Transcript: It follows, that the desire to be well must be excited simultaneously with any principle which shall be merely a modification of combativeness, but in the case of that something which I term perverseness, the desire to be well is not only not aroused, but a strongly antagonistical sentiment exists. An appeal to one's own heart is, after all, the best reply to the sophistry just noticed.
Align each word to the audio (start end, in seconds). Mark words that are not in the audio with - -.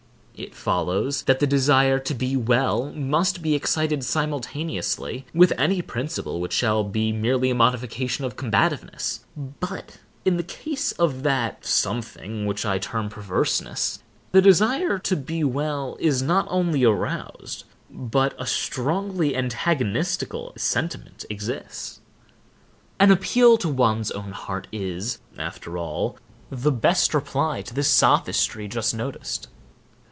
It 0.33 0.55
follows, 0.55 1.21
that 1.23 1.39
the 1.39 1.45
desire 1.45 1.99
to 1.99 2.15
be 2.15 2.35
well 2.35 2.91
must 2.93 3.43
be 3.43 3.53
excited 3.53 4.03
simultaneously 4.03 5.27
with 5.35 5.53
any 5.55 5.83
principle 5.83 6.41
which 6.41 6.53
shall 6.53 6.83
be 6.83 7.11
merely 7.11 7.51
a 7.51 7.55
modification 7.55 8.25
of 8.25 8.35
combativeness, 8.37 9.23
but 9.35 9.99
in 10.25 10.37
the 10.37 10.43
case 10.43 10.93
of 10.93 11.21
that 11.21 11.63
something 11.63 12.47
which 12.47 12.65
I 12.65 12.79
term 12.79 13.07
perverseness, 13.07 14.01
the 14.31 14.41
desire 14.41 14.97
to 14.99 15.15
be 15.15 15.43
well 15.43 15.95
is 15.99 16.23
not 16.23 16.47
only 16.49 16.81
not 16.85 16.89
aroused, 16.93 17.65
but 17.91 18.33
a 18.39 18.47
strongly 18.47 19.33
antagonistical 19.35 20.53
sentiment 20.57 21.23
exists. 21.29 21.99
An 22.99 23.11
appeal 23.11 23.59
to 23.59 23.69
one's 23.69 24.09
own 24.09 24.31
heart 24.31 24.65
is, 24.71 25.19
after 25.37 25.77
all, 25.77 26.17
the 26.49 26.71
best 26.71 27.13
reply 27.13 27.61
to 27.61 27.75
the 27.75 27.83
sophistry 27.83 28.67
just 28.67 28.95
noticed. 28.95 29.47